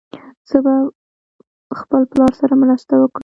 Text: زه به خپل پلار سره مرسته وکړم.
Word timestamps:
زه 0.49 0.57
به 0.65 0.73
خپل 1.79 2.01
پلار 2.11 2.31
سره 2.39 2.53
مرسته 2.63 2.93
وکړم. 2.97 3.19